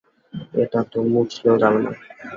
[0.61, 1.91] এটা তো মুছলেও যাবে না।